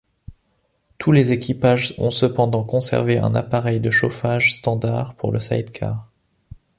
[0.97, 6.11] Tous les équipages ont cependant conservé un appareil de chauffage standard pour le side-car.